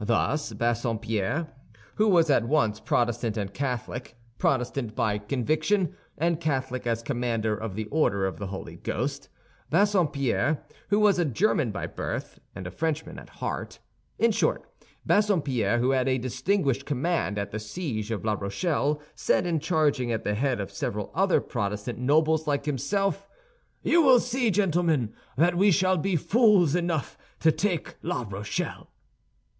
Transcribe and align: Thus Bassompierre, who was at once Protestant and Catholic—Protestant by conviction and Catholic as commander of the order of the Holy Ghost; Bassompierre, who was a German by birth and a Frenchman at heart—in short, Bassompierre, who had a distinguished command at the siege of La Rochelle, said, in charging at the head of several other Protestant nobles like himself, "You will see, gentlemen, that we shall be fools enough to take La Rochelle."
Thus 0.00 0.52
Bassompierre, 0.52 1.46
who 1.94 2.08
was 2.08 2.28
at 2.28 2.42
once 2.44 2.80
Protestant 2.80 3.36
and 3.36 3.54
Catholic—Protestant 3.54 4.96
by 4.96 5.18
conviction 5.18 5.94
and 6.18 6.40
Catholic 6.40 6.88
as 6.88 7.04
commander 7.04 7.56
of 7.56 7.76
the 7.76 7.84
order 7.84 8.26
of 8.26 8.40
the 8.40 8.48
Holy 8.48 8.74
Ghost; 8.74 9.28
Bassompierre, 9.70 10.64
who 10.88 10.98
was 10.98 11.20
a 11.20 11.24
German 11.24 11.70
by 11.70 11.86
birth 11.86 12.40
and 12.52 12.66
a 12.66 12.70
Frenchman 12.72 13.16
at 13.16 13.28
heart—in 13.28 14.32
short, 14.32 14.68
Bassompierre, 15.06 15.78
who 15.78 15.90
had 15.92 16.08
a 16.08 16.18
distinguished 16.18 16.84
command 16.84 17.38
at 17.38 17.52
the 17.52 17.60
siege 17.60 18.10
of 18.10 18.24
La 18.24 18.32
Rochelle, 18.32 19.00
said, 19.14 19.46
in 19.46 19.60
charging 19.60 20.10
at 20.10 20.24
the 20.24 20.34
head 20.34 20.60
of 20.60 20.72
several 20.72 21.12
other 21.14 21.40
Protestant 21.40 21.96
nobles 22.00 22.48
like 22.48 22.64
himself, 22.64 23.28
"You 23.84 24.02
will 24.02 24.18
see, 24.18 24.50
gentlemen, 24.50 25.14
that 25.36 25.56
we 25.56 25.70
shall 25.70 25.96
be 25.96 26.16
fools 26.16 26.74
enough 26.74 27.16
to 27.38 27.52
take 27.52 27.94
La 28.02 28.26
Rochelle." 28.28 28.90